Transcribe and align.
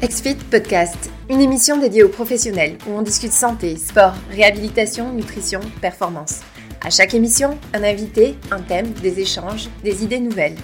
XFIT 0.00 0.36
Podcast, 0.48 1.10
une 1.28 1.40
émission 1.40 1.76
dédiée 1.76 2.04
aux 2.04 2.08
professionnels 2.08 2.78
où 2.86 2.92
on 2.92 3.02
discute 3.02 3.32
santé, 3.32 3.76
sport, 3.76 4.14
réhabilitation, 4.30 5.12
nutrition, 5.12 5.58
performance. 5.80 6.42
À 6.80 6.88
chaque 6.88 7.14
émission, 7.14 7.58
un 7.74 7.82
invité, 7.82 8.36
un 8.52 8.60
thème, 8.60 8.92
des 8.92 9.18
échanges, 9.18 9.68
des 9.82 10.04
idées 10.04 10.20
nouvelles. 10.20 10.54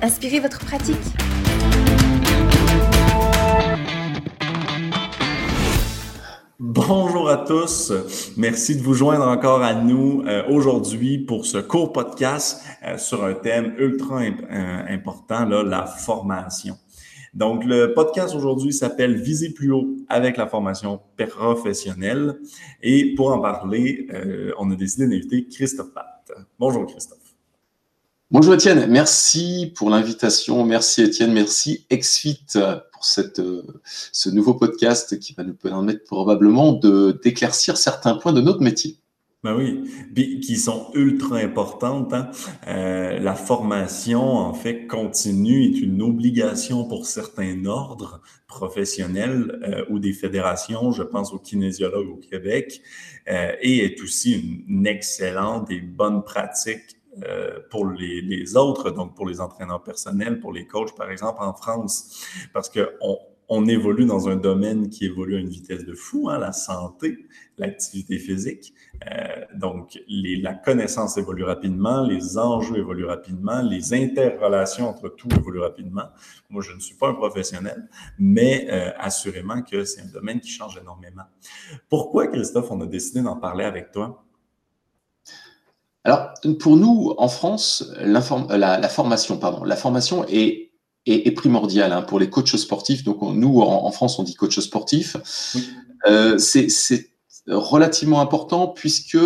Inspirez 0.00 0.38
votre 0.38 0.60
pratique. 0.60 0.94
Bonjour 6.60 7.28
à 7.28 7.38
tous. 7.38 7.92
Merci 8.36 8.76
de 8.76 8.82
vous 8.82 8.94
joindre 8.94 9.26
encore 9.26 9.62
à 9.62 9.74
nous 9.74 10.22
euh, 10.26 10.44
aujourd'hui 10.48 11.18
pour 11.18 11.46
ce 11.46 11.58
court 11.58 11.92
podcast 11.92 12.62
euh, 12.84 12.96
sur 12.96 13.24
un 13.24 13.34
thème 13.34 13.74
ultra 13.76 14.20
euh, 14.20 14.84
important, 14.88 15.46
là, 15.46 15.64
la 15.64 15.84
formation. 15.84 16.76
Donc, 17.34 17.64
le 17.64 17.94
podcast 17.94 18.34
aujourd'hui 18.34 18.72
s'appelle 18.72 19.16
Viser 19.16 19.50
plus 19.50 19.72
haut 19.72 19.96
avec 20.08 20.36
la 20.36 20.46
formation 20.46 21.00
professionnelle. 21.16 22.38
Et 22.80 23.14
pour 23.16 23.32
en 23.32 23.40
parler, 23.40 24.06
euh, 24.12 24.52
on 24.58 24.70
a 24.70 24.76
décidé 24.76 25.08
d'inviter 25.08 25.46
Christophe 25.48 25.92
Pat. 25.92 26.30
Bonjour 26.60 26.86
Christophe. 26.86 27.18
Bonjour 28.30 28.54
Étienne, 28.54 28.86
merci 28.88 29.72
pour 29.76 29.90
l'invitation. 29.90 30.64
Merci 30.64 31.02
Étienne, 31.02 31.32
merci 31.32 31.86
Exfit 31.90 32.44
pour 32.92 33.04
euh, 33.38 33.62
ce 34.12 34.30
nouveau 34.30 34.54
podcast 34.54 35.18
qui 35.18 35.34
va 35.34 35.44
nous 35.44 35.54
permettre 35.54 36.04
probablement 36.04 36.72
d'éclaircir 36.72 37.76
certains 37.76 38.14
points 38.14 38.32
de 38.32 38.40
notre 38.40 38.62
métier. 38.62 38.98
Ben 39.44 39.54
oui, 39.54 40.40
qui 40.40 40.56
sont 40.56 40.90
ultra 40.94 41.36
importantes. 41.36 42.14
Hein. 42.14 42.30
Euh, 42.66 43.18
la 43.18 43.34
formation, 43.34 44.22
en 44.22 44.54
fait, 44.54 44.86
continue 44.86 45.64
est 45.64 45.80
une 45.82 46.00
obligation 46.00 46.88
pour 46.88 47.04
certains 47.04 47.66
ordres 47.66 48.22
professionnels 48.46 49.60
euh, 49.62 49.84
ou 49.90 49.98
des 49.98 50.14
fédérations, 50.14 50.92
je 50.92 51.02
pense 51.02 51.34
aux 51.34 51.38
kinésiologues 51.38 52.08
au 52.08 52.16
Québec, 52.16 52.80
euh, 53.28 53.52
et 53.60 53.84
est 53.84 54.02
aussi 54.02 54.64
une, 54.66 54.86
excellente 54.86 55.70
et 55.70 55.80
bonne 55.82 56.24
pratique 56.24 56.96
euh, 57.28 57.58
pour 57.70 57.86
les, 57.86 58.22
les, 58.22 58.56
autres, 58.56 58.90
donc 58.90 59.14
pour 59.14 59.26
les 59.26 59.42
entraîneurs 59.42 59.82
personnels, 59.82 60.40
pour 60.40 60.54
les 60.54 60.66
coachs, 60.66 60.96
par 60.96 61.10
exemple, 61.10 61.42
en 61.42 61.52
France, 61.52 62.24
parce 62.54 62.70
qu'on 62.70 62.86
on 63.02 63.18
évolue 63.48 64.06
dans 64.06 64.28
un 64.28 64.36
domaine 64.36 64.88
qui 64.88 65.06
évolue 65.06 65.36
à 65.36 65.40
une 65.40 65.48
vitesse 65.48 65.84
de 65.84 65.94
fou, 65.94 66.28
hein, 66.28 66.38
la 66.38 66.52
santé, 66.52 67.26
l'activité 67.58 68.18
physique. 68.18 68.74
Euh, 69.10 69.44
donc, 69.54 69.98
la 70.08 70.54
connaissance 70.54 71.16
évolue 71.18 71.44
rapidement, 71.44 72.02
les 72.02 72.38
enjeux 72.38 72.78
évoluent 72.78 73.06
rapidement, 73.06 73.62
les 73.62 73.94
interrelations 73.94 74.88
entre 74.88 75.08
tout 75.08 75.28
évoluent 75.34 75.60
rapidement. 75.60 76.04
Moi, 76.50 76.62
je 76.62 76.72
ne 76.72 76.80
suis 76.80 76.96
pas 76.96 77.08
un 77.08 77.14
professionnel, 77.14 77.88
mais 78.18 78.66
euh, 78.70 78.90
assurément 78.98 79.62
que 79.62 79.84
c'est 79.84 80.00
un 80.00 80.12
domaine 80.12 80.40
qui 80.40 80.50
change 80.50 80.78
énormément. 80.78 81.24
Pourquoi, 81.88 82.26
Christophe, 82.28 82.70
on 82.70 82.80
a 82.80 82.86
décidé 82.86 83.22
d'en 83.22 83.36
parler 83.36 83.64
avec 83.64 83.92
toi? 83.92 84.24
Alors, 86.06 86.34
pour 86.60 86.76
nous, 86.76 87.14
en 87.16 87.28
France, 87.28 87.94
la 87.98 88.20
formation, 88.20 89.38
pardon, 89.38 89.64
la 89.64 89.76
formation 89.76 90.26
est 90.28 90.63
est, 91.06 91.26
est 91.26 91.32
primordial 91.32 91.92
hein, 91.92 92.02
pour 92.02 92.18
les 92.18 92.30
coachs 92.30 92.56
sportifs. 92.56 93.04
Donc, 93.04 93.22
nous, 93.22 93.60
en, 93.60 93.90
France, 93.90 94.18
on 94.18 94.22
dit 94.22 94.34
coach 94.34 94.58
sportif. 94.60 95.16
Oui. 95.54 95.68
Euh, 96.06 96.38
c'est 96.38 97.10
relativement 97.46 98.20
important 98.20 98.68
puisque 98.68 99.18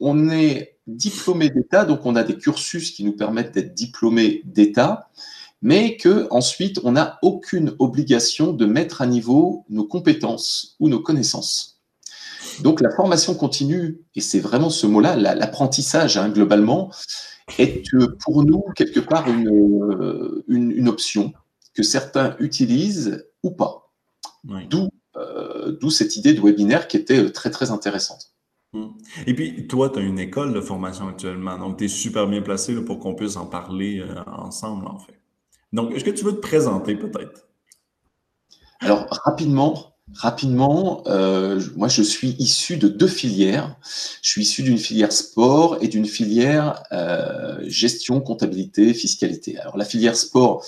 on 0.00 0.30
est 0.30 0.78
diplômé 0.86 1.48
d'État, 1.50 1.84
donc 1.84 2.04
on 2.04 2.16
a 2.16 2.24
des 2.24 2.36
cursus 2.36 2.90
qui 2.90 3.04
nous 3.04 3.12
permettent 3.12 3.52
d'être 3.52 3.74
diplômés 3.74 4.42
d'État, 4.44 5.10
mais 5.60 5.96
que 5.96 6.26
ensuite 6.30 6.80
on 6.82 6.92
n'a 6.92 7.18
aucune 7.22 7.74
obligation 7.78 8.52
de 8.52 8.66
mettre 8.66 9.00
à 9.00 9.06
niveau 9.06 9.64
nos 9.68 9.84
compétences 9.84 10.76
ou 10.80 10.88
nos 10.88 11.00
connaissances. 11.00 11.80
Donc 12.60 12.80
la 12.80 12.90
formation 12.90 13.34
continue, 13.34 14.00
et 14.16 14.20
c'est 14.20 14.40
vraiment 14.40 14.70
ce 14.70 14.86
mot-là, 14.86 15.16
l'apprentissage 15.16 16.16
hein, 16.16 16.28
globalement, 16.28 16.90
est 17.58 17.84
pour 18.20 18.44
nous 18.44 18.64
quelque 18.76 19.00
part 19.00 19.28
une, 19.28 20.42
une, 20.48 20.70
une, 20.70 20.88
option 20.88 21.32
que 21.74 21.82
certains 21.82 22.36
utilisent 22.38 23.26
ou 23.42 23.50
pas. 23.50 23.92
Oui. 24.48 24.66
D'où 24.68 24.88
euh, 25.16 25.76
d'où 25.78 25.90
cette 25.90 26.16
idée 26.16 26.32
de 26.32 26.40
webinaire 26.40 26.88
qui 26.88 26.96
était 26.96 27.30
très 27.32 27.50
très 27.50 27.70
intéressante. 27.70 28.32
Hmm. 28.72 28.88
Et 29.26 29.34
puis, 29.34 29.66
toi, 29.66 29.90
tu 29.90 29.98
as 29.98 30.02
une 30.02 30.18
école 30.18 30.54
de 30.54 30.60
formation 30.62 31.06
actuellement, 31.08 31.58
donc 31.58 31.76
tu 31.76 31.84
es 31.84 31.88
super 31.88 32.26
bien 32.26 32.40
placé 32.40 32.74
là, 32.74 32.80
pour 32.80 32.98
qu'on 32.98 33.14
puisse 33.14 33.36
en 33.36 33.44
parler 33.44 34.00
euh, 34.00 34.22
ensemble, 34.26 34.86
en 34.86 34.98
fait. 34.98 35.18
Donc, 35.74 35.92
est-ce 35.92 36.04
que 36.04 36.10
tu 36.10 36.24
veux 36.24 36.32
te 36.32 36.40
présenter 36.40 36.96
peut-être? 36.96 37.46
Alors, 38.80 39.06
rapidement, 39.24 39.91
rapidement, 40.16 41.02
euh, 41.06 41.60
moi, 41.76 41.88
je 41.88 42.02
suis 42.02 42.36
issu 42.38 42.76
de 42.76 42.88
deux 42.88 43.08
filières. 43.08 43.76
Je 44.22 44.30
suis 44.30 44.42
issu 44.42 44.62
d'une 44.62 44.78
filière 44.78 45.12
sport 45.12 45.78
et 45.80 45.88
d'une 45.88 46.06
filière 46.06 46.82
euh, 46.92 47.58
gestion, 47.66 48.20
comptabilité, 48.20 48.94
fiscalité. 48.94 49.58
Alors, 49.58 49.76
la 49.76 49.84
filière 49.84 50.16
sport, 50.16 50.64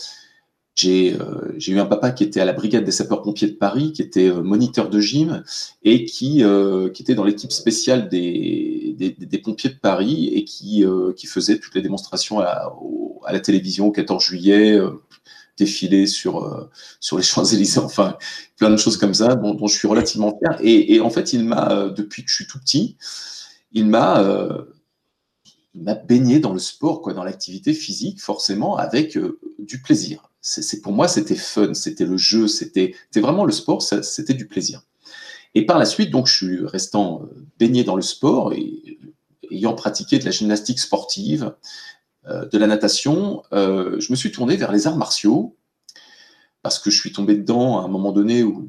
j'ai 0.74 1.14
euh, 1.14 1.56
eu 1.66 1.78
un 1.78 1.86
papa 1.86 2.10
qui 2.10 2.24
était 2.24 2.40
à 2.40 2.44
la 2.44 2.52
brigade 2.52 2.84
des 2.84 2.90
sapeurs-pompiers 2.90 3.48
de 3.48 3.54
Paris, 3.54 3.92
qui 3.92 4.02
était 4.02 4.30
moniteur 4.32 4.90
de 4.90 5.00
gym 5.00 5.44
et 5.84 6.04
qui, 6.04 6.42
était 6.98 7.14
dans 7.14 7.24
l'équipe 7.24 7.52
spéciale 7.52 8.08
des, 8.08 8.96
pompiers 9.44 9.70
de 9.70 9.78
Paris 9.78 10.30
et 10.34 10.44
qui, 10.44 10.84
faisait 11.26 11.58
toutes 11.58 11.74
les 11.74 11.82
démonstrations 11.82 12.40
à, 12.40 12.72
à, 13.24 13.32
la 13.32 13.40
télévision 13.40 13.86
au 13.86 13.92
14 13.92 14.22
juillet, 14.22 14.80
défilé 15.56 16.06
sur, 16.06 16.68
sur 17.00 17.16
les 17.16 17.22
Champs-Élysées, 17.22 17.80
enfin 17.80 18.16
plein 18.56 18.70
de 18.70 18.76
choses 18.76 18.96
comme 18.96 19.14
ça 19.14 19.34
dont, 19.34 19.66
je 19.66 19.74
suis 19.74 19.88
relativement 19.88 20.38
fier. 20.38 20.58
Et, 20.62 21.00
en 21.00 21.10
fait, 21.10 21.32
il 21.32 21.44
m'a, 21.44 21.88
depuis 21.88 22.24
que 22.24 22.30
je 22.30 22.34
suis 22.34 22.46
tout 22.46 22.58
petit, 22.58 22.96
il 23.72 23.86
m'a 23.86 24.22
il 25.76 25.82
m'a 25.82 25.94
baigné 25.96 26.38
dans 26.38 26.52
le 26.52 26.60
sport, 26.60 27.02
quoi, 27.02 27.14
dans 27.14 27.24
l'activité 27.24 27.74
physique, 27.74 28.22
forcément, 28.22 28.76
avec 28.76 29.18
du 29.58 29.82
plaisir 29.82 30.30
c'est 30.46 30.82
pour 30.82 30.92
moi, 30.92 31.08
c'était 31.08 31.34
fun, 31.34 31.72
c'était 31.72 32.04
le 32.04 32.18
jeu, 32.18 32.48
c'était 32.48 32.94
vraiment 33.16 33.46
le 33.46 33.52
sport, 33.52 33.82
c'était 33.82 34.34
du 34.34 34.46
plaisir. 34.46 34.82
Et 35.54 35.64
par 35.64 35.78
la 35.78 35.86
suite, 35.86 36.10
donc, 36.10 36.26
je 36.26 36.34
suis 36.34 36.66
restant 36.66 37.22
euh, 37.22 37.46
baigné 37.58 37.82
dans 37.82 37.96
le 37.96 38.02
sport 38.02 38.52
et 38.52 38.98
ayant 39.50 39.72
pratiqué 39.72 40.18
de 40.18 40.24
la 40.24 40.30
gymnastique 40.30 40.80
sportive, 40.80 41.44
euh, 41.44 41.50
de 42.50 42.58
la 42.58 42.66
natation, 42.66 43.42
euh, 43.52 44.00
je 44.00 44.10
me 44.10 44.16
suis 44.16 44.32
tourné 44.32 44.56
vers 44.56 44.72
les 44.72 44.86
arts 44.86 44.96
martiaux 44.96 45.56
parce 46.62 46.78
que 46.78 46.90
je 46.90 46.98
suis 46.98 47.12
tombé 47.12 47.36
dedans 47.36 47.80
à 47.80 47.84
un 47.84 47.88
moment 47.88 48.12
donné 48.12 48.42
où 48.42 48.68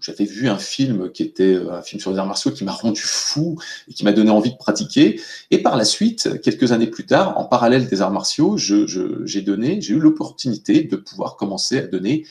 j'avais 0.00 0.24
vu 0.24 0.48
un 0.48 0.58
film 0.58 1.10
était 1.22 1.54
euh, 1.54 1.72
un 1.72 1.82
film 1.82 2.00
sur 2.00 2.10
les 2.12 2.18
arts 2.18 2.26
martiaux 2.26 2.50
qui 2.50 2.64
m'a 2.64 2.72
rendu 2.72 3.02
fou 3.02 3.58
et 3.88 3.92
qui 3.92 4.04
m'a 4.04 4.12
donné 4.12 4.30
envie 4.30 4.52
de 4.52 4.56
pratiquer. 4.56 5.20
Et 5.50 5.60
par 5.60 5.76
la 5.76 5.84
suite, 5.84 6.40
quelques 6.40 6.72
années 6.72 6.86
plus 6.86 7.04
tard, 7.04 7.36
en 7.38 7.44
parallèle 7.44 7.88
des 7.88 8.00
arts 8.00 8.12
martiaux, 8.12 8.56
j'ai 8.56 8.74
eu 8.74 9.98
l'opportunité 9.98 10.84
de 10.84 10.96
pouvoir 10.96 11.36
commencer 11.36 11.78
à 11.78 11.86
donner 11.86 12.26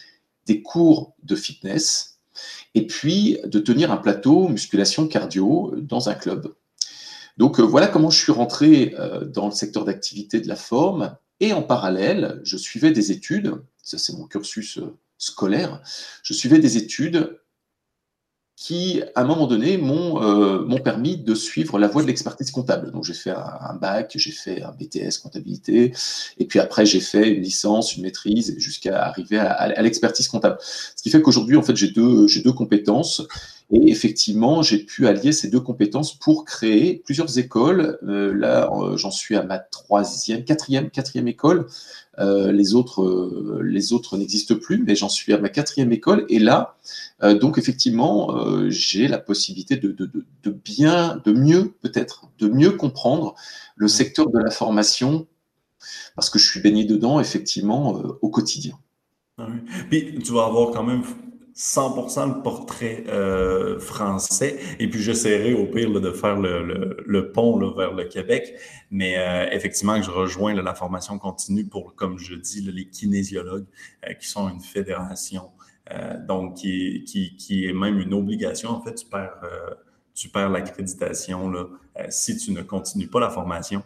des 0.48 0.62
cours 0.62 1.14
de 1.24 1.36
fitness 1.36 2.20
et 2.74 2.88
puis 2.88 3.38
de 3.44 3.60
tenir 3.60 3.92
un 3.92 3.98
plateau 3.98 4.48
musculation 4.48 5.08
cardio 5.08 5.74
dans 5.78 6.10
un 6.10 6.14
club. 6.16 6.54
Donc 7.38 7.60
euh, 7.60 7.64
voilà 7.64 7.88
comment 7.88 8.10
je 8.10 8.20
suis 8.20 8.32
rentré 8.32 8.96
euh, 9.00 9.26
dans 9.26 9.46
le 9.46 9.52
secteur 9.52 9.86
d'activité 9.86 10.42
de 10.42 10.48
la 10.48 10.56
forme. 10.56 11.16
Et 11.40 11.54
en 11.54 11.62
parallèle, 11.62 12.42
je 12.44 12.58
suivais 12.58 12.92
des 12.92 13.12
études, 13.12 13.62
ça 13.84 13.98
c'est 13.98 14.14
mon 14.18 14.26
cursus 14.26 14.80
scolaire, 15.20 15.82
je 16.24 16.34
suivais 16.34 16.60
des 16.60 16.78
études 16.78 17.40
qui, 18.58 19.04
à 19.14 19.22
un 19.22 19.24
moment 19.24 19.46
donné, 19.46 19.78
m'ont 19.78 20.22
euh, 20.24 20.80
permis 20.80 21.16
de 21.16 21.36
suivre 21.36 21.78
la 21.78 21.88
voie 21.88 22.02
de 22.02 22.08
l'expertise 22.08 22.50
comptable. 22.50 22.92
Donc, 22.92 23.04
j'ai 23.04 23.14
fait 23.14 23.30
un, 23.30 23.76
bac, 23.76 24.14
j'ai 24.16 24.32
fait 24.32 24.64
un 24.64 24.72
BTS 24.72 25.20
comptabilité, 25.22 25.94
et 26.40 26.46
puis 26.46 26.58
après, 26.58 26.84
j'ai 26.84 27.00
fait 27.00 27.30
une 27.30 27.44
licence, 27.44 27.96
une 27.96 28.02
maîtrise, 28.02 28.58
jusqu'à 28.58 29.04
arriver 29.06 29.38
à, 29.38 29.80
l'expertise 29.84 30.28
comptable. 30.28 30.58
Ce 30.60 31.04
qui 31.04 31.12
fait 31.12 31.22
qu'aujourd'hui, 31.22 31.56
en 31.56 31.62
fait, 31.62 31.76
j'ai 31.76 31.92
deux 31.92 32.54
compétences, 32.54 33.22
et 33.70 33.92
effectivement, 33.92 34.62
j'ai 34.62 34.78
pu 34.80 35.08
allier 35.08 35.34
ces 35.34 35.50
deux 35.50 35.60
compétences 35.60 36.18
pour 36.18 36.46
créer 36.46 37.02
plusieurs 37.04 37.38
écoles. 37.38 38.00
Euh, 38.04 38.34
là, 38.34 38.70
euh, 38.72 38.96
j'en 38.96 39.12
suis 39.12 39.36
à 39.36 39.44
ma 39.44 39.60
troisième, 39.60 40.46
quatrième, 40.46 40.90
quatrième 40.90 41.28
école. 41.28 41.68
Euh, 42.18 42.54
les 42.54 42.76
autres, 42.76 43.62
les 43.62 43.92
autres 43.92 44.18
n'existent 44.18 44.56
plus, 44.56 44.82
mais 44.82 44.96
j'en 44.96 45.10
suis 45.10 45.34
à 45.34 45.38
ma 45.38 45.50
quatrième 45.50 45.92
école. 45.92 46.26
Et 46.30 46.40
là, 46.40 46.78
donc 47.22 47.58
effectivement, 47.58 48.70
j'ai 48.70 49.08
la 49.08 49.18
possibilité 49.18 49.76
de, 49.76 49.94
bien, 50.50 51.22
de 51.26 51.34
mieux 51.34 51.74
peut-être, 51.82 52.30
de 52.40 52.48
mieux 52.48 52.72
comprendre 52.72 53.36
le 53.76 53.88
secteur 53.88 54.30
de 54.30 54.40
la 54.40 54.50
formation, 54.50 55.28
parce 56.16 56.30
que 56.30 56.40
je 56.40 56.50
suis 56.50 56.62
baigné 56.62 56.86
dedans 56.86 57.20
effectivement 57.20 58.02
au 58.22 58.30
quotidien. 58.30 58.80
Ah 59.38 59.48
Puis 59.90 60.18
tu 60.24 60.32
vas 60.32 60.46
avoir 60.46 60.72
quand 60.72 60.84
même 60.84 61.04
100% 61.58 62.36
le 62.38 62.44
portrait 62.44 63.04
euh, 63.08 63.80
français. 63.80 64.60
Et 64.78 64.88
puis, 64.88 65.02
j'essaierai 65.02 65.56
au 65.56 65.66
pire 65.66 65.90
là, 65.90 66.00
de 66.00 66.12
faire 66.12 66.40
le, 66.40 66.64
le, 66.64 66.98
le 67.04 67.32
pont 67.32 67.58
là, 67.58 67.74
vers 67.76 67.94
le 67.94 68.04
Québec. 68.06 68.54
Mais 68.92 69.18
euh, 69.18 69.50
effectivement, 69.52 70.00
je 70.00 70.12
rejoins 70.12 70.54
là, 70.54 70.62
la 70.62 70.76
formation 70.76 71.18
continue 71.18 71.66
pour, 71.66 71.96
comme 71.96 72.20
je 72.20 72.36
dis, 72.36 72.62
les 72.62 72.88
kinésiologues 72.88 73.66
euh, 74.08 74.14
qui 74.14 74.28
sont 74.28 74.48
une 74.50 74.62
fédération 74.62 75.50
donc 76.28 76.56
qui, 76.56 77.06
qui, 77.06 77.66
est 77.66 77.72
même 77.72 77.98
une 77.98 78.14
obligation. 78.14 78.72
En 78.72 78.82
fait, 78.82 78.94
tu 78.94 79.06
perds, 79.06 79.40
tu 80.18 80.30
perds 80.30 80.50
l'accréditation 80.50 81.54
si 82.10 82.38
tu 82.38 82.52
ne 82.52 82.62
continues 82.62 83.08
pas 83.08 83.20
la 83.20 83.30
formation. 83.30 83.84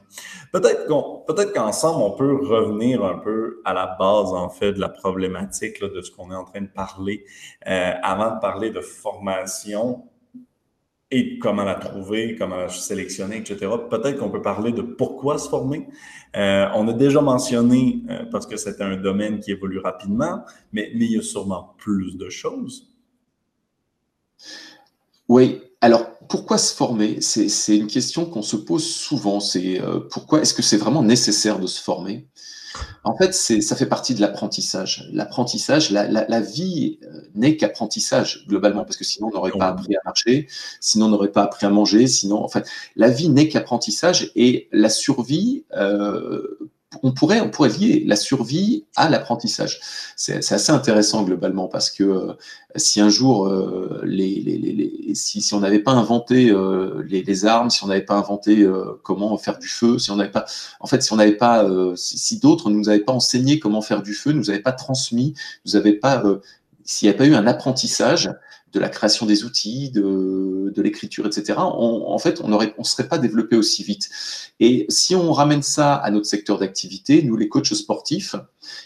Peut-être 0.51 0.87
peut-être 1.25 1.53
qu'ensemble, 1.53 2.03
on 2.03 2.11
peut 2.11 2.35
revenir 2.45 3.03
un 3.03 3.17
peu 3.17 3.61
à 3.65 3.73
la 3.73 3.95
base, 3.99 4.33
en 4.33 4.49
fait, 4.49 4.73
de 4.73 4.79
la 4.79 4.89
problématique 4.89 5.81
de 5.81 6.01
ce 6.01 6.11
qu'on 6.11 6.31
est 6.31 6.35
en 6.35 6.45
train 6.45 6.61
de 6.61 6.67
parler 6.67 7.25
avant 7.65 8.35
de 8.35 8.39
parler 8.39 8.69
de 8.69 8.81
formation 8.81 10.05
et 11.11 11.37
comment 11.39 11.63
la 11.63 11.75
trouver, 11.75 12.35
comment 12.37 12.55
la 12.55 12.69
sélectionner, 12.69 13.37
etc. 13.37 13.69
Peut-être 13.89 14.17
qu'on 14.17 14.29
peut 14.29 14.41
parler 14.41 14.71
de 14.71 14.81
pourquoi 14.81 15.37
se 15.37 15.49
former. 15.49 15.87
Euh, 16.37 16.67
on 16.73 16.87
a 16.87 16.93
déjà 16.93 17.19
mentionné, 17.21 18.01
euh, 18.09 18.25
parce 18.31 18.47
que 18.47 18.55
c'est 18.55 18.81
un 18.81 18.95
domaine 18.95 19.39
qui 19.41 19.51
évolue 19.51 19.79
rapidement, 19.79 20.45
mais, 20.71 20.89
mais 20.95 21.05
il 21.05 21.11
y 21.11 21.17
a 21.19 21.21
sûrement 21.21 21.75
plus 21.77 22.17
de 22.17 22.29
choses. 22.29 22.87
Oui, 25.27 25.61
alors 25.81 26.17
pourquoi 26.31 26.57
se 26.57 26.73
former 26.73 27.19
C'est 27.19 27.75
une 27.75 27.87
question 27.87 28.25
qu'on 28.25 28.41
se 28.41 28.55
pose 28.55 28.87
souvent. 28.87 29.41
C'est 29.41 29.81
euh, 29.81 29.99
pourquoi 29.99 30.41
est-ce 30.41 30.53
que 30.53 30.61
c'est 30.61 30.77
vraiment 30.77 31.03
nécessaire 31.03 31.59
de 31.59 31.67
se 31.67 31.81
former? 31.81 32.25
En 33.03 33.17
fait, 33.17 33.33
ça 33.33 33.75
fait 33.75 33.85
partie 33.85 34.15
de 34.15 34.21
l'apprentissage. 34.21 35.09
L'apprentissage, 35.11 35.91
la, 35.91 36.39
vie 36.39 36.99
euh, 37.03 37.21
n'est 37.35 37.57
qu'apprentissage 37.57 38.45
globalement, 38.47 38.85
parce 38.85 38.95
que 38.95 39.03
sinon 39.03 39.27
on 39.27 39.35
n'aurait 39.35 39.51
pas 39.51 39.67
appris 39.67 39.93
à 39.93 39.99
marcher, 40.05 40.47
sinon 40.79 41.07
on 41.07 41.09
n'aurait 41.09 41.33
pas 41.33 41.43
appris 41.43 41.65
à 41.65 41.69
manger, 41.69 42.07
sinon, 42.07 42.41
en 42.41 42.47
fait, 42.47 42.65
la 42.95 43.09
vie 43.09 43.27
n'est 43.27 43.49
qu'apprentissage 43.49 44.31
et 44.35 44.69
la 44.71 44.89
survie 44.89 45.65
euh, 45.75 46.60
on 47.03 47.11
pourrait, 47.13 47.39
on 47.39 47.49
pourrait 47.49 47.69
lier 47.69 48.03
la 48.05 48.15
survie 48.15 48.85
à 48.95 49.09
l'apprentissage. 49.09 49.79
C'est 50.15 50.51
assez 50.51 50.71
intéressant 50.71 51.23
globalement 51.23 51.67
parce 51.67 51.89
que 51.89 52.03
euh, 52.03 52.33
si 52.75 52.99
un 52.99 53.09
jour, 53.09 53.47
euh, 53.47 54.01
les, 54.03 55.11
si, 55.13 55.53
on 55.53 55.61
n'avait 55.61 55.79
pas 55.79 55.93
inventé 55.93 56.49
euh, 56.49 57.03
les, 57.07 57.45
armes, 57.45 57.69
si 57.69 57.83
on 57.83 57.88
n'avait 57.88 58.01
pas 58.01 58.15
inventé 58.15 58.67
comment 59.03 59.38
faire 59.38 59.57
du 59.57 59.67
feu, 59.67 59.99
si 59.99 60.11
on 60.11 60.17
n'avait 60.17 60.31
pas, 60.31 60.45
en 60.79 60.88
fait, 60.88 61.01
si 61.01 61.13
on 61.13 61.15
n'avait 61.15 61.38
pas, 61.38 61.65
si, 61.95 62.39
d'autres 62.39 62.69
ne 62.69 62.75
nous 62.75 62.89
avaient 62.89 62.99
pas 62.99 63.13
enseigné 63.13 63.59
comment 63.59 63.81
faire 63.81 64.01
du 64.01 64.13
feu, 64.13 64.33
nous 64.33 64.49
avaient 64.49 64.59
pas 64.59 64.73
transmis, 64.73 65.33
nous 65.65 65.75
avaient 65.75 65.93
pas, 65.93 66.23
s'il 66.83 67.07
n'y 67.07 67.15
a 67.15 67.17
pas 67.17 67.25
eu 67.25 67.35
un 67.35 67.47
apprentissage, 67.47 68.29
de 68.73 68.79
la 68.79 68.89
création 68.89 69.25
des 69.25 69.43
outils, 69.43 69.91
de, 69.91 70.01
de 70.69 70.81
l'écriture, 70.81 71.25
etc., 71.25 71.53
en 71.57 72.17
fait, 72.19 72.41
on 72.41 72.47
ne 72.49 72.83
serait 72.83 73.07
pas 73.07 73.17
développé 73.17 73.55
aussi 73.55 73.83
vite. 73.83 74.09
Et 74.59 74.85
si 74.89 75.15
on 75.15 75.31
ramène 75.31 75.63
ça 75.63 75.95
à 75.95 76.11
notre 76.11 76.25
secteur 76.25 76.59
d'activité, 76.59 77.23
nous, 77.23 77.35
les 77.35 77.49
coachs 77.49 77.73
sportifs, 77.73 78.35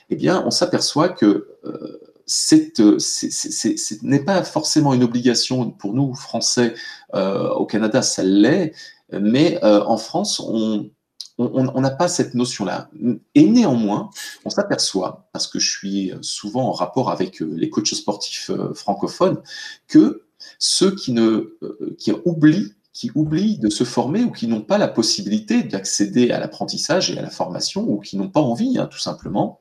eh 0.10 0.16
bien, 0.16 0.44
on 0.46 0.52
s'aperçoit 0.52 1.10
que 1.10 1.48
euh, 1.66 2.00
ce 2.28 4.06
n'est 4.06 4.24
pas 4.24 4.44
forcément 4.44 4.94
une 4.94 5.04
obligation 5.04 5.72
pour 5.72 5.94
nous, 5.94 6.14
Français, 6.16 6.74
euh, 7.14 7.50
au 7.50 7.66
Canada, 7.66 8.02
ça 8.02 8.24
l'est, 8.24 8.74
mais 9.12 9.60
euh, 9.64 9.84
en 9.86 9.98
France, 9.98 10.40
on, 10.40 10.90
on 11.38 11.82
n'a 11.82 11.92
pas 11.92 12.08
cette 12.08 12.34
notion-là. 12.34 12.90
Et 13.34 13.46
néanmoins, 13.46 14.10
on 14.46 14.50
s'aperçoit, 14.50 15.28
parce 15.34 15.48
que 15.48 15.60
je 15.60 15.70
suis 15.70 16.14
souvent 16.22 16.70
en 16.70 16.72
rapport 16.72 17.12
avec 17.12 17.42
euh, 17.42 17.54
les 17.56 17.70
coachs 17.70 17.94
sportifs 17.94 18.50
euh, 18.50 18.74
francophones, 18.74 19.42
que 19.88 20.24
ceux 20.60 20.96
qui, 20.96 21.12
ne, 21.12 21.58
euh, 21.62 21.96
qui 21.98 22.12
oublient 22.26 22.74
qui 22.94 23.12
oublient 23.14 23.58
de 23.58 23.70
se 23.70 23.84
former 23.84 24.24
ou 24.24 24.32
qui 24.32 24.48
n'ont 24.48 24.62
pas 24.62 24.78
la 24.78 24.88
possibilité 24.88 25.64
d'accéder 25.64 26.32
à 26.32 26.40
l'apprentissage 26.40 27.12
et 27.12 27.18
à 27.18 27.22
la 27.22 27.30
formation 27.30 27.84
ou 27.90 28.00
qui 28.00 28.16
n'ont 28.16 28.30
pas 28.30 28.40
envie, 28.40 28.78
hein, 28.78 28.88
tout 28.90 29.00
simplement, 29.00 29.60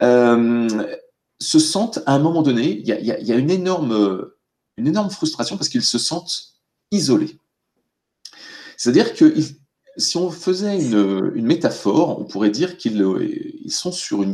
se 0.00 1.58
sentent 1.58 1.98
à 2.06 2.14
un 2.14 2.20
moment 2.20 2.42
donné, 2.42 2.78
il 2.78 2.86
y 2.86 2.92
a, 2.92 3.34
une, 3.34 3.50
énorme, 3.50 4.30
une 4.76 4.86
énorme 4.86 5.10
frustration 5.10 5.56
parce 5.56 5.68
qu'ils 5.68 5.82
se 5.82 5.98
sentent 5.98 6.54
isolés. 6.92 7.40
C'est-à-dire 8.76 9.12
qu'ils 9.14 9.56
si 9.98 10.16
on 10.16 10.30
faisait 10.30 10.80
une, 10.80 11.42
métaphore, 11.42 12.20
on 12.20 12.24
pourrait 12.24 12.50
dire 12.50 12.76
qu'ils 12.76 13.04
sont 13.68 13.92
sur 13.92 14.24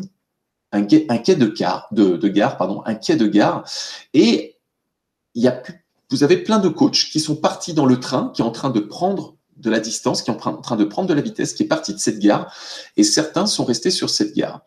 un, 0.72 0.82
quai, 0.84 1.06
de, 1.36 1.46
gare, 1.46 1.88
de, 1.90 2.28
gare, 2.28 2.56
pardon, 2.56 2.82
un 2.84 2.94
quai 2.94 3.16
de 3.16 3.26
gare, 3.26 3.64
et 4.12 4.53
il 5.34 5.42
y 5.42 5.48
a, 5.48 5.62
vous 6.10 6.22
avez 6.22 6.36
plein 6.36 6.58
de 6.58 6.68
coachs 6.68 7.08
qui 7.10 7.20
sont 7.20 7.36
partis 7.36 7.74
dans 7.74 7.86
le 7.86 8.00
train, 8.00 8.30
qui 8.34 8.42
est 8.42 8.44
en 8.44 8.50
train 8.50 8.70
de 8.70 8.80
prendre 8.80 9.36
de 9.56 9.70
la 9.70 9.80
distance, 9.80 10.22
qui 10.22 10.30
est 10.30 10.34
en 10.34 10.60
train 10.60 10.76
de 10.76 10.84
prendre 10.84 11.08
de 11.08 11.14
la 11.14 11.20
vitesse, 11.20 11.52
qui 11.52 11.62
est 11.62 11.68
parti 11.68 11.94
de 11.94 11.98
cette 11.98 12.18
gare, 12.18 12.52
et 12.96 13.04
certains 13.04 13.46
sont 13.46 13.64
restés 13.64 13.90
sur 13.90 14.10
cette 14.10 14.34
gare. 14.34 14.62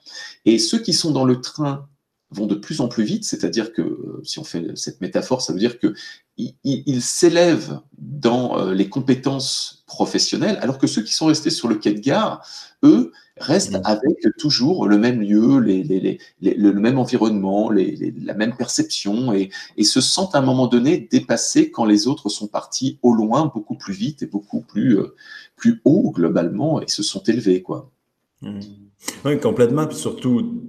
Et 0.45 0.59
ceux 0.59 0.79
qui 0.79 0.93
sont 0.93 1.11
dans 1.11 1.25
le 1.25 1.41
train 1.41 1.87
vont 2.31 2.45
de 2.45 2.55
plus 2.55 2.81
en 2.81 2.87
plus 2.87 3.03
vite, 3.03 3.23
c'est-à-dire 3.23 3.71
que 3.71 3.81
euh, 3.81 4.21
si 4.23 4.39
on 4.39 4.43
fait 4.43 4.75
cette 4.75 4.99
métaphore, 4.99 5.41
ça 5.41 5.53
veut 5.53 5.59
dire 5.59 5.79
que 5.79 5.93
ils 6.37 7.01
s'élèvent 7.01 7.79
dans 7.97 8.59
euh, 8.59 8.73
les 8.73 8.89
compétences 8.89 9.83
professionnelles, 9.87 10.59
alors 10.61 10.77
que 10.77 10.87
ceux 10.87 11.01
qui 11.01 11.13
sont 11.13 11.27
restés 11.27 11.49
sur 11.49 11.67
le 11.67 11.75
quai 11.75 11.93
de 11.93 11.99
gare, 11.99 12.45
eux, 12.83 13.11
restent 13.39 13.79
mmh. 13.79 13.85
avec 13.85 14.17
toujours 14.37 14.87
le 14.87 14.97
même 14.97 15.21
lieu, 15.21 15.59
les, 15.59 15.83
les, 15.83 16.19
les, 16.41 16.53
le 16.55 16.73
même 16.73 16.97
environnement, 16.97 17.69
la 17.71 18.33
même 18.33 18.55
perception, 18.55 19.33
et, 19.33 19.49
et, 19.77 19.83
se 19.83 20.01
sentent 20.01 20.35
à 20.35 20.39
un 20.39 20.45
moment 20.45 20.67
donné 20.67 21.07
dépassés 21.11 21.71
quand 21.71 21.85
les 21.85 22.07
autres 22.07 22.29
sont 22.29 22.47
partis 22.47 22.99
au 23.01 23.13
loin, 23.13 23.51
beaucoup 23.53 23.75
plus 23.75 23.93
vite 23.93 24.23
et 24.23 24.27
beaucoup 24.27 24.61
plus, 24.61 24.99
euh, 24.99 25.15
plus 25.55 25.81
haut 25.85 26.11
globalement, 26.11 26.81
et 26.81 26.87
se 26.87 27.03
sont 27.03 27.23
élevés. 27.23 27.61
Quoi. 27.61 27.89
Mmh. 28.41 28.59
Oui, 29.25 29.39
complètement. 29.39 29.87
Puis 29.87 29.97
surtout, 29.97 30.61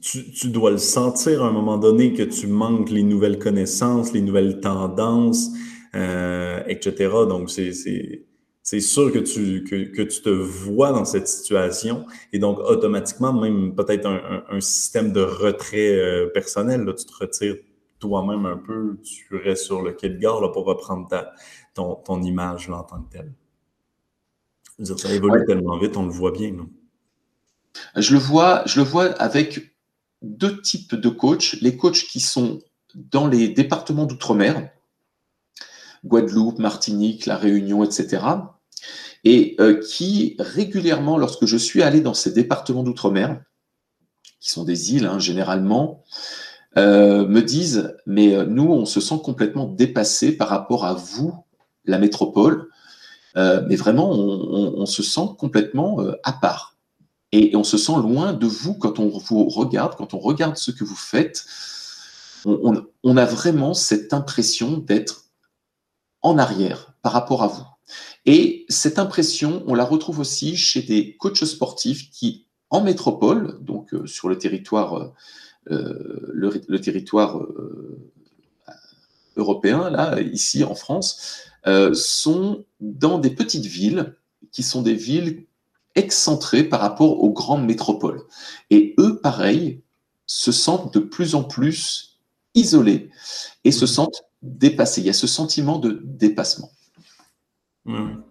tu, 0.00 0.48
dois 0.48 0.72
le 0.72 0.78
sentir 0.78 1.44
à 1.44 1.48
un 1.48 1.52
moment 1.52 1.78
donné 1.78 2.12
que 2.12 2.22
tu 2.22 2.46
manques 2.46 2.90
les 2.90 3.02
nouvelles 3.02 3.38
connaissances, 3.38 4.12
les 4.12 4.20
nouvelles 4.20 4.60
tendances, 4.60 5.50
euh, 5.94 6.62
etc. 6.66 7.10
Donc, 7.28 7.50
c'est 7.50 8.24
sûr 8.62 9.12
que 9.12 9.18
tu, 9.18 9.64
que, 9.64 10.02
tu 10.02 10.22
te 10.22 10.28
vois 10.28 10.92
dans 10.92 11.04
cette 11.04 11.28
situation 11.28 12.06
et 12.32 12.38
donc 12.38 12.58
automatiquement, 12.58 13.32
même 13.32 13.74
peut-être 13.74 14.06
un, 14.06 14.60
système 14.60 15.12
de 15.12 15.20
retrait 15.20 15.98
euh, 15.98 16.26
personnel, 16.32 16.82
là, 16.84 16.92
tu 16.92 17.04
te 17.04 17.12
retires 17.14 17.56
toi-même 17.98 18.46
un 18.46 18.56
peu, 18.56 18.98
tu 19.02 19.36
restes 19.36 19.64
sur 19.64 19.82
le 19.82 19.92
quai 19.92 20.10
de 20.10 20.18
gare 20.18 20.40
là, 20.40 20.48
pour 20.48 20.64
reprendre 20.64 21.08
ta, 21.08 21.32
ton, 21.74 21.96
ton 21.96 22.22
image 22.22 22.68
là, 22.68 22.78
en 22.78 22.84
tant 22.84 23.02
que 23.02 23.12
tel. 23.12 23.32
ça 24.96 25.12
évolue 25.12 25.44
tellement 25.44 25.78
vite, 25.78 25.96
on 25.96 26.04
le 26.04 26.12
voit 26.12 26.32
bien. 26.32 26.52
Non? 26.52 26.68
Je 27.96 28.14
le 28.14 28.20
vois, 28.20 28.62
je 28.66 28.80
le 28.80 28.86
vois 28.86 29.06
avec 29.20 29.74
deux 30.22 30.60
types 30.60 30.94
de 30.94 31.08
coachs. 31.08 31.56
Les 31.60 31.76
coachs 31.76 32.04
qui 32.04 32.20
sont 32.20 32.60
dans 32.94 33.26
les 33.26 33.48
départements 33.48 34.06
d'outre-mer, 34.06 34.70
Guadeloupe, 36.04 36.58
Martinique, 36.58 37.26
La 37.26 37.36
Réunion, 37.36 37.84
etc. 37.84 38.24
Et 39.24 39.56
euh, 39.60 39.80
qui 39.80 40.36
régulièrement, 40.38 41.16
lorsque 41.16 41.46
je 41.46 41.56
suis 41.56 41.82
allé 41.82 42.00
dans 42.00 42.14
ces 42.14 42.32
départements 42.32 42.82
d'outre-mer, 42.82 43.40
qui 44.40 44.50
sont 44.50 44.64
des 44.64 44.94
îles 44.94 45.06
hein, 45.06 45.18
généralement, 45.18 46.02
euh, 46.76 47.26
me 47.26 47.42
disent, 47.42 47.96
mais 48.06 48.34
euh, 48.34 48.44
nous, 48.44 48.70
on 48.70 48.86
se 48.86 49.00
sent 49.00 49.20
complètement 49.22 49.66
dépassé 49.66 50.36
par 50.36 50.48
rapport 50.48 50.84
à 50.84 50.94
vous, 50.94 51.34
la 51.84 51.98
métropole, 51.98 52.68
mais 53.34 53.76
vraiment, 53.76 54.10
on 54.10 54.84
se 54.84 55.02
sent 55.02 55.28
complètement 55.38 56.00
à 56.22 56.34
part. 56.34 56.72
Et, 57.32 57.56
on 57.56 57.64
se 57.64 57.78
sent 57.78 57.96
loin 57.96 58.34
de 58.34 58.46
vous 58.46 58.74
quand 58.74 58.98
on 58.98 59.08
vous 59.08 59.48
regarde, 59.48 59.96
quand 59.96 60.12
on 60.14 60.18
regarde 60.18 60.56
ce 60.56 60.70
que 60.70 60.84
vous 60.84 60.96
faites. 60.96 61.44
On, 62.44 63.16
a 63.16 63.24
vraiment 63.24 63.72
cette 63.72 64.12
impression 64.12 64.76
d'être 64.76 65.24
en 66.20 66.38
arrière 66.38 66.92
par 67.02 67.12
rapport 67.12 67.42
à 67.42 67.46
vous. 67.46 67.64
Et 68.26 68.64
cette 68.68 68.98
impression, 68.98 69.62
on 69.66 69.74
la 69.74 69.84
retrouve 69.84 70.20
aussi 70.20 70.56
chez 70.56 70.82
des 70.82 71.16
coachs 71.16 71.44
sportifs 71.44 72.10
qui, 72.10 72.46
en 72.70 72.82
métropole, 72.82 73.58
donc 73.62 73.92
euh, 73.94 74.06
sur 74.06 74.28
le 74.28 74.38
territoire, 74.38 75.12
euh, 75.70 76.30
le, 76.32 76.80
territoire 76.80 77.38
euh, 77.38 77.98
européen, 79.36 79.90
là, 79.90 80.20
ici 80.20 80.64
en 80.64 80.74
France, 80.74 81.44
sont 81.94 82.64
dans 82.80 83.18
des 83.20 83.30
petites 83.30 83.66
villes 83.66 84.16
qui 84.50 84.64
sont 84.64 84.82
des 84.82 84.94
villes 84.94 85.46
excentrés 85.94 86.64
par 86.64 86.80
rapport 86.80 87.22
aux 87.22 87.32
grandes 87.32 87.64
métropoles. 87.64 88.22
Et 88.70 88.94
eux, 88.98 89.20
pareil, 89.20 89.82
se 90.26 90.50
sentent 90.50 90.94
de 90.94 90.98
plus 90.98 91.34
en 91.34 91.44
plus 91.44 92.18
isolés 92.54 93.10
et 93.64 93.70
se 93.70 93.84
mmh. 93.84 93.88
sentent 93.88 94.24
dépassés. 94.42 95.02
Il 95.02 95.06
y 95.06 95.10
a 95.10 95.14
ce 95.14 95.26
sentiment 95.26 95.78
de 95.78 96.00
dépassement. 96.04 96.70
Mmh. 97.84 98.22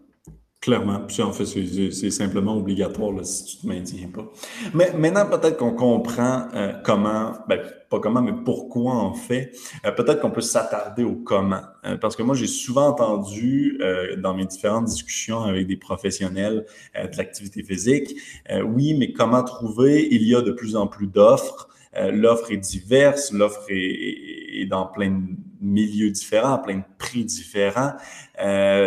Clairement. 0.62 1.00
Puis 1.08 1.24
en 1.24 1.34
fait, 1.34 1.46
c'est 1.46 2.12
simplement 2.12 2.56
obligatoire 2.56 3.14
si 3.26 3.46
tu 3.46 3.58
ne 3.58 3.62
te 3.62 3.68
maintiens 3.80 4.10
pas. 4.10 4.32
Mais 4.76 4.94
maintenant, 4.94 5.26
peut-être 5.26 5.58
qu'on 5.58 5.74
comprend 5.74 6.50
euh, 6.54 6.74
comment, 6.86 7.34
ben, 7.50 7.60
pas 7.90 8.00
comment, 8.00 8.22
mais 8.22 8.36
pourquoi 8.46 8.94
en 8.94 9.16
fait. 9.16 9.54
Euh, 9.88 9.92
peut-être 9.92 10.22
qu'on 10.22 10.30
peut 10.30 10.42
s'attarder 10.42 11.04
au 11.04 11.16
comment. 11.16 11.62
Euh, 11.84 11.98
parce 11.98 12.16
que 12.16 12.22
moi, 12.22 12.36
j'ai 12.36 12.46
souvent 12.46 12.90
entendu 12.90 13.80
dans 14.20 14.36
mes 14.36 14.46
différentes 14.46 14.86
discussions 14.86 15.42
avec 15.42 15.66
des 15.66 15.78
professionnels 15.78 16.68
de 16.94 17.18
l'activité 17.18 17.64
physique, 17.64 18.16
oui, 18.64 18.94
mais 18.94 19.14
comment 19.14 19.44
trouver? 19.44 20.08
Il 20.12 20.22
y 20.24 20.36
a 20.36 20.42
de 20.42 20.52
plus 20.52 20.76
en 20.76 20.86
plus 20.86 21.08
d'offres. 21.08 21.70
l'offre 21.96 22.52
est 22.52 22.58
diverse, 22.58 23.32
l'offre 23.32 23.66
est, 23.70 24.68
dans 24.70 24.86
plein 24.86 25.10
de 25.10 25.51
milieux 25.62 26.10
différents, 26.10 26.58
plein 26.58 26.78
de 26.78 26.84
prix 26.98 27.24
différents, 27.24 27.94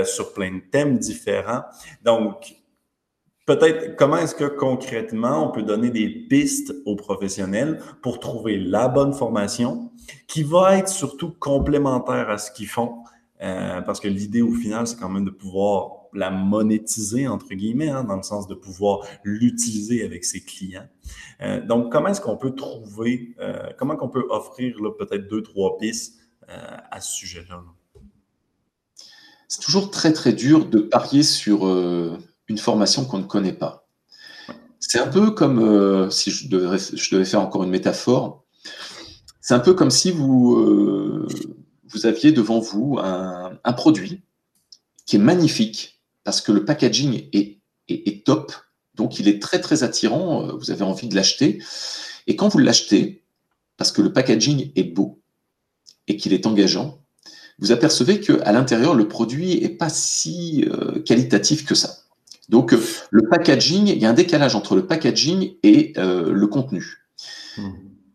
sur 0.04 0.32
plein 0.34 0.52
de 0.56 0.62
thèmes 0.70 0.98
différents. 0.98 1.62
Donc, 2.04 2.56
peut-être 3.46 3.96
comment 3.96 4.16
est-ce 4.16 4.34
que 4.34 4.44
concrètement 4.44 5.48
on 5.48 5.52
peut 5.52 5.62
donner 5.62 5.90
des 5.90 6.08
pistes 6.08 6.74
aux 6.84 6.96
professionnels 6.96 7.80
pour 8.02 8.18
trouver 8.18 8.58
la 8.58 8.88
bonne 8.88 9.12
formation 9.12 9.92
qui 10.26 10.42
va 10.42 10.78
être 10.78 10.88
surtout 10.88 11.30
complémentaire 11.30 12.30
à 12.30 12.38
ce 12.38 12.50
qu'ils 12.50 12.68
font? 12.68 13.04
Euh, 13.42 13.82
parce 13.82 14.00
que 14.00 14.08
l'idée 14.08 14.42
au 14.42 14.52
final, 14.52 14.86
c'est 14.86 14.98
quand 14.98 15.08
même 15.08 15.24
de 15.24 15.30
pouvoir 15.30 16.04
la 16.14 16.30
monétiser, 16.30 17.26
entre 17.26 17.48
guillemets, 17.48 17.88
hein, 17.88 18.04
dans 18.04 18.16
le 18.16 18.22
sens 18.22 18.46
de 18.46 18.54
pouvoir 18.54 19.00
l'utiliser 19.24 20.04
avec 20.04 20.24
ses 20.24 20.40
clients. 20.40 20.86
Euh, 21.42 21.60
donc, 21.60 21.90
comment 21.90 22.08
est-ce 22.08 22.20
qu'on 22.20 22.36
peut 22.36 22.54
trouver, 22.54 23.34
euh, 23.40 23.70
comment 23.76 23.96
qu'on 23.96 24.08
peut 24.08 24.24
offrir 24.30 24.76
peut-être 24.98 25.28
deux, 25.28 25.42
trois 25.42 25.76
pistes 25.76 26.20
à 26.90 27.00
ce 27.00 27.14
sujet-là? 27.14 27.62
C'est 29.48 29.60
toujours 29.60 29.90
très, 29.90 30.12
très 30.12 30.32
dur 30.32 30.66
de 30.66 30.80
parier 30.80 31.22
sur 31.22 31.66
une 32.48 32.58
formation 32.58 33.04
qu'on 33.04 33.18
ne 33.18 33.24
connaît 33.24 33.52
pas. 33.52 33.84
C'est 34.86 34.98
un 34.98 35.08
peu 35.08 35.30
comme, 35.30 35.60
euh, 35.60 36.10
si 36.10 36.30
je 36.30 36.48
devais, 36.48 37.24
faire 37.24 37.40
encore 37.40 37.64
une 37.64 37.70
métaphore, 37.70 38.44
c'est 39.40 39.54
un 39.54 39.58
peu 39.58 39.74
comme 39.74 39.90
si 39.90 40.10
vous, 40.10 40.56
euh, 40.56 41.26
aviez 42.04 42.32
devant 42.32 42.60
vous 42.60 42.98
un, 43.00 43.72
produit 43.72 44.22
qui 45.06 45.16
est 45.16 45.20
magnifique 45.20 46.02
parce 46.22 46.40
que 46.40 46.52
le 46.52 46.64
packaging 46.64 47.28
est, 47.32 48.24
top, 48.24 48.52
donc 48.94 49.18
il 49.18 49.28
est 49.28 49.40
très 49.40 49.60
très 49.60 49.82
attirant, 49.82 50.48
euh, 50.48 50.52
vous 50.52 50.70
avez 50.70 50.82
envie 50.82 51.08
de 51.08 51.14
l'acheter. 51.14 51.62
Et 52.26 52.36
quand 52.36 52.48
vous 52.48 52.58
l'achetez, 52.58 53.24
parce 53.76 53.90
que 53.90 54.02
le 54.02 54.12
packaging 54.12 54.70
est 54.76 54.84
beau 54.84 55.22
et 56.08 56.16
qu'il 56.16 56.32
est 56.32 56.46
engageant, 56.46 57.00
vous 57.58 57.72
apercevez 57.72 58.20
qu'à 58.20 58.52
l'intérieur, 58.52 58.94
le 58.94 59.06
produit 59.06 59.60
n'est 59.60 59.68
pas 59.68 59.88
si 59.88 60.66
qualitatif 61.04 61.64
que 61.64 61.74
ça. 61.74 62.04
Donc, 62.48 62.72
euh, 62.72 62.82
le 63.10 63.28
packaging, 63.28 63.88
il 63.88 63.98
y 63.98 64.06
a 64.06 64.10
un 64.10 64.14
décalage 64.14 64.54
entre 64.54 64.76
le 64.76 64.86
packaging 64.86 65.54
et 65.62 65.92
euh, 65.96 66.32
le 66.32 66.46
contenu. 66.46 67.06
Hmm. 67.56 67.70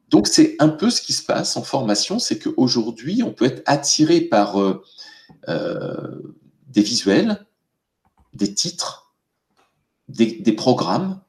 Donc, 0.10 0.28
c'est 0.28 0.56
un 0.60 0.70
peu 0.70 0.90
ce 0.90 1.02
qui 1.02 1.14
se 1.14 1.24
passe 1.24 1.56
en 1.58 1.64
formation, 1.64 2.20
c'est 2.20 2.40
qu'aujourd'hui, 2.40 3.22
on 3.24 3.32
peut 3.32 3.46
être 3.46 3.62
attiré 3.66 4.22
par 4.22 4.60
euh, 4.60 4.82
des 6.68 6.82
visuels, 6.82 7.46
des 8.34 8.54
titres, 8.54 9.14
des, 10.08 10.54
programmes, 10.54 11.22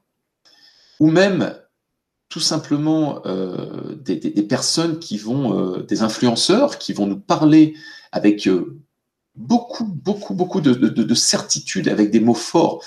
ou 0.99 1.11
même 1.11 1.55
tout 2.31 2.39
simplement 2.39 3.21
des, 4.03 4.43
personnes 4.43 4.97
qui 4.97 5.17
vont, 5.17 5.81
des 5.81 6.01
influenceurs 6.01 6.79
qui 6.79 6.93
vont 6.93 7.05
nous 7.05 7.19
parler 7.19 7.75
avec 8.11 8.49
beaucoup, 9.35 9.85
beaucoup, 9.85 10.33
beaucoup 10.33 10.61
de, 10.61 11.13
certitude 11.13 11.87
avec 11.87 12.09
des 12.09 12.19
mots 12.19 12.33
forts 12.33 12.83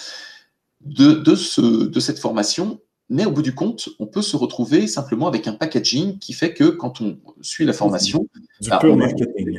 de, 0.81 1.35
ce, 1.35 1.85
de 1.85 2.01
cette 2.01 2.19
formation. 2.19 2.81
Mais 3.11 3.27
au 3.27 3.31
bout 3.31 3.43
du 3.43 3.55
compte, 3.55 3.91
on 3.99 4.07
peut 4.07 4.23
se 4.23 4.37
retrouver 4.37 4.87
simplement 4.87 5.29
avec 5.29 5.47
un 5.47 5.53
packaging 5.53 6.19
qui 6.19 6.33
fait 6.33 6.55
que 6.55 6.65
quand 6.65 7.03
on 7.03 7.19
suit 7.43 7.67
la 7.67 7.75
formation, 7.75 8.27
du 8.61 8.71
bah, 8.71 8.81
marketing. 8.83 9.59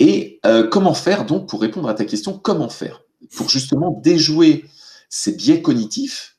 Et 0.00 0.40
euh, 0.44 0.66
comment 0.66 0.94
faire 0.94 1.24
donc 1.24 1.48
pour 1.48 1.60
répondre 1.60 1.88
à 1.88 1.94
ta 1.94 2.04
question 2.04 2.36
Comment 2.36 2.68
faire? 2.68 3.02
Pour 3.36 3.48
justement 3.48 4.00
déjouer 4.02 4.64
ces 5.08 5.32
biais 5.32 5.62
cognitifs 5.62 6.33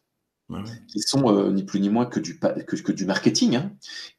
qui 0.87 0.99
sont 0.99 1.27
euh, 1.27 1.51
ni 1.51 1.63
plus 1.63 1.79
ni 1.79 1.89
moins 1.89 2.05
que 2.05 2.19
du, 2.19 2.39
que, 2.39 2.91
du 2.91 3.05
marketing, 3.05 3.55
hein, 3.55 3.71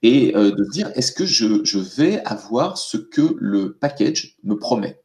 et 0.03 0.37
euh, 0.37 0.51
de 0.51 0.65
dire 0.71 0.91
est-ce 0.95 1.13
que 1.13 1.25
je, 1.25 1.65
je, 1.65 1.79
vais 1.79 2.21
avoir 2.25 2.79
ce 2.79 2.97
que 2.97 3.37
le 3.39 3.75
package 3.75 4.37
me 4.43 4.57
promet? 4.57 5.01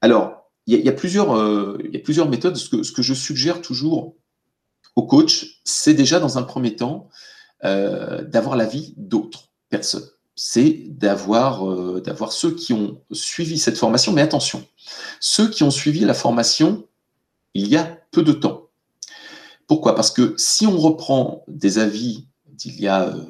Alors, 0.00 0.50
il 0.66 0.78
y, 0.78 0.88
a 0.88 0.92
plusieurs, 0.92 1.34
euh, 1.36 1.78
y 1.92 1.96
a 1.96 2.00
plusieurs 2.00 2.28
méthodes. 2.28 2.56
Ce 2.56 2.68
que, 2.68 2.82
ce 2.82 2.92
que 2.92 3.02
je 3.02 3.14
suggère 3.14 3.62
toujours 3.62 4.14
au 4.96 5.06
coach, 5.06 5.60
c'est 5.64 5.94
déjà 5.94 6.20
dans 6.20 6.38
un 6.38 6.42
premier 6.42 6.76
temps 6.76 7.08
d'avoir 7.62 8.54
l'avis 8.54 8.94
d'autres 8.96 9.48
personnes. 9.70 10.06
C'est 10.36 10.84
d'avoir 10.90 11.64
d'avoir 12.02 12.32
ceux 12.32 12.54
qui 12.54 12.72
ont 12.72 13.00
suivi 13.10 13.58
cette 13.58 13.78
formation, 13.78 14.12
mais 14.12 14.20
attention, 14.20 14.64
ceux 15.20 15.48
qui 15.48 15.64
ont 15.64 15.70
suivi 15.70 16.00
la 16.00 16.14
formation 16.14 16.86
il 17.54 17.66
y 17.66 17.76
a 17.76 17.98
peu 18.12 18.22
de 18.22 18.32
temps 18.32 18.67
pourquoi? 19.68 19.94
Parce 19.94 20.10
que 20.10 20.34
si 20.36 20.66
on 20.66 20.76
reprend 20.76 21.44
des 21.46 21.78
avis 21.78 22.26
d'il 22.46 22.80
y 22.80 22.88
a 22.88 23.08
euh, 23.08 23.22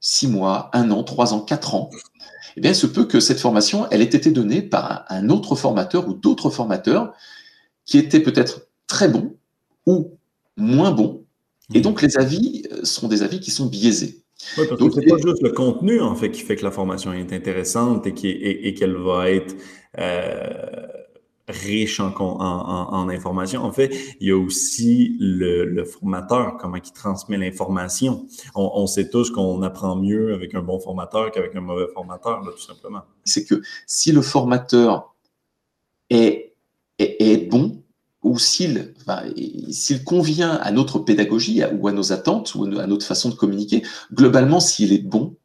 six 0.00 0.26
mois, 0.26 0.68
un 0.74 0.90
an, 0.90 1.04
trois 1.04 1.32
ans, 1.32 1.40
quatre 1.40 1.74
ans, 1.74 1.88
eh 2.56 2.60
bien, 2.60 2.72
il 2.72 2.76
se 2.76 2.86
peut 2.86 3.04
que 3.04 3.20
cette 3.20 3.40
formation, 3.40 3.86
elle 3.90 4.02
ait 4.02 4.04
été 4.04 4.30
donnée 4.30 4.60
par 4.60 5.06
un 5.08 5.30
autre 5.30 5.56
formateur 5.56 6.08
ou 6.08 6.12
d'autres 6.12 6.50
formateurs 6.50 7.14
qui 7.86 7.98
étaient 7.98 8.20
peut-être 8.20 8.66
très 8.86 9.08
bons 9.08 9.36
ou 9.86 10.10
moins 10.56 10.90
bons. 10.90 11.24
Et 11.72 11.80
donc, 11.80 12.02
les 12.02 12.18
avis 12.18 12.64
euh, 12.72 12.84
sont 12.84 13.08
des 13.08 13.22
avis 13.22 13.40
qui 13.40 13.50
sont 13.50 13.66
biaisés. 13.66 14.20
Oui, 14.58 14.66
parce 14.68 14.80
c'est 14.94 15.06
pas 15.06 15.16
juste 15.16 15.42
le 15.42 15.52
contenu, 15.52 16.00
en 16.00 16.14
fait, 16.16 16.30
qui 16.30 16.42
fait 16.42 16.56
que 16.56 16.64
la 16.64 16.70
formation 16.70 17.12
est 17.12 17.32
intéressante 17.32 18.06
et 18.06 18.74
qu'elle 18.74 18.96
va 18.96 19.30
être 19.30 19.54
euh, 19.98 20.86
riche 21.48 22.00
en, 22.00 22.12
en, 22.16 22.94
en, 22.94 23.08
information. 23.08 23.62
En 23.62 23.72
fait, 23.72 23.94
il 24.20 24.28
y 24.28 24.30
a 24.30 24.36
aussi 24.36 25.16
le, 25.20 25.84
formateur, 25.84 26.56
comment 26.56 26.76
il 26.76 26.92
transmet 26.92 27.36
l'information. 27.36 28.26
On, 28.54 28.86
sait 28.86 29.10
tous 29.10 29.30
qu'on 29.30 29.62
apprend 29.62 29.96
mieux 29.96 30.34
avec 30.34 30.54
un 30.54 30.62
bon 30.62 30.78
formateur 30.78 31.30
qu'avec 31.30 31.54
un 31.54 31.60
mauvais 31.60 31.86
formateur, 31.92 32.42
tout 32.44 32.62
simplement. 32.62 33.02
C'est 33.24 33.44
que 33.44 33.60
si 33.86 34.12
le 34.12 34.22
formateur 34.22 35.14
est, 36.08 36.54
est, 36.98 37.50
bon, 37.50 37.82
ou 38.22 38.38
s'il 38.38 38.94
enfin, 39.02 39.22
convient 40.06 40.52
à 40.52 40.70
notre 40.70 40.98
pédagogie 40.98 41.62
ou 41.78 41.88
à 41.88 41.92
nos 41.92 42.12
attentes 42.12 42.54
ou 42.54 42.64
à 42.78 42.86
notre 42.86 43.04
façon 43.04 43.28
de 43.28 43.34
communiquer, 43.34 43.82
globalement, 44.12 44.60
s'il 44.60 44.94
est 44.94 45.04
bon, 45.04 45.36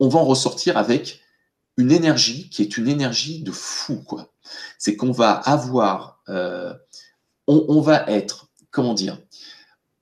on 0.00 0.08
va 0.08 0.18
en 0.18 0.24
ressortir 0.24 0.78
avec 0.78 1.20
une 1.76 1.92
énergie 1.92 2.48
qui 2.50 2.62
est 2.62 2.76
une 2.76 2.88
énergie 2.88 3.42
de 3.42 3.52
fou, 3.52 4.02
quoi. 4.02 4.32
C'est 4.78 4.96
qu'on 4.96 5.12
va 5.12 5.32
avoir, 5.32 6.20
euh, 6.28 6.74
on, 7.46 7.80
va 7.80 8.04
être, 8.08 8.48
comment 8.70 8.94
dire, 8.94 9.18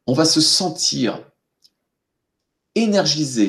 on 0.07 0.13
va 0.13 0.25
se 0.25 0.41
sentir 0.41 1.25
énergisé 2.75 3.41